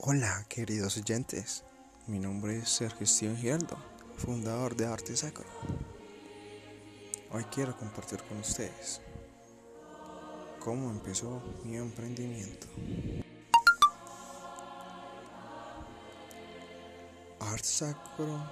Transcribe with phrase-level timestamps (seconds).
[0.00, 1.64] Hola, queridos oyentes.
[2.06, 3.76] Mi nombre es Sergio Steven Giraldo,
[4.16, 5.44] fundador de Arte Sacro.
[7.32, 9.00] Hoy quiero compartir con ustedes
[10.60, 12.68] cómo empezó mi emprendimiento.
[17.40, 18.48] Arte Sacro.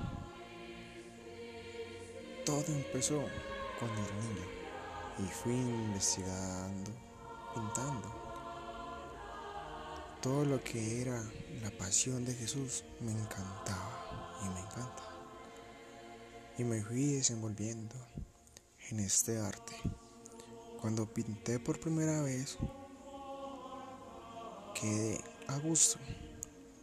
[2.44, 3.22] Todo empezó
[3.78, 4.46] cuando era niño
[5.20, 6.90] y fui investigando,
[7.54, 8.25] pintando
[10.26, 11.22] todo lo que era
[11.62, 15.04] la pasión de Jesús me encantaba y me encanta.
[16.58, 17.94] Y me fui desenvolviendo
[18.90, 19.74] en este arte.
[20.80, 22.58] Cuando pinté por primera vez,
[24.74, 26.00] quedé a gusto,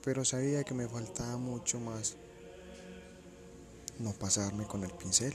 [0.05, 2.15] pero sabía que me faltaba mucho más.
[3.99, 5.33] No pasarme con el pincel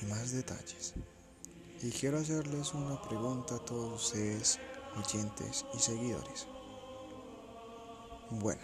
[0.00, 0.94] y más detalles.
[1.82, 4.58] Y quiero hacerles una pregunta a todos ustedes,
[4.96, 6.53] oyentes y seguidores.
[8.30, 8.62] Bueno,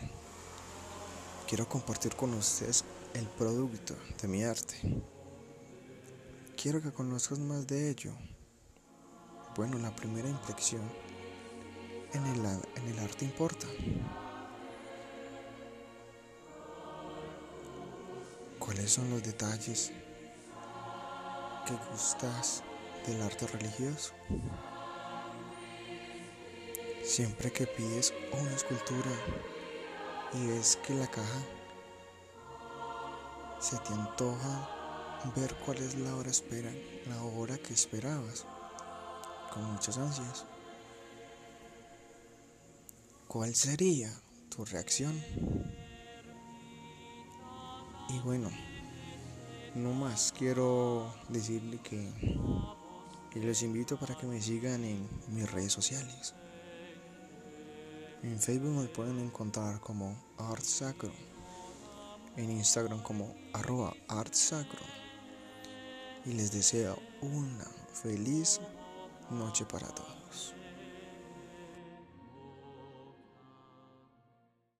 [1.47, 4.75] quiero compartir con ustedes el producto de mi arte.
[6.57, 8.13] Quiero que conozcas más de ello.
[9.57, 10.83] Bueno, la primera impresión
[12.15, 12.39] en el,
[12.77, 13.67] en el arte importa.
[18.59, 19.93] ¿Cuáles son los detalles
[21.67, 22.63] que gustas
[23.07, 24.15] del arte religioso?
[27.11, 29.11] Siempre que pides una escultura
[30.33, 31.45] y ves que la caja
[33.59, 36.71] se te antoja ver cuál es la hora espera,
[37.09, 38.47] la hora que esperabas,
[39.53, 40.47] con muchas ansias.
[43.27, 44.17] ¿Cuál sería
[44.49, 45.21] tu reacción?
[48.09, 48.51] Y bueno,
[49.75, 52.13] no más quiero decirle que,
[53.33, 56.37] que los invito para que me sigan en mis redes sociales.
[58.23, 61.11] En Facebook me pueden encontrar como Art Sacro.
[62.37, 64.85] En Instagram como arroba Art Sacro.
[66.27, 68.61] Y les deseo una feliz
[69.31, 70.55] noche para todos.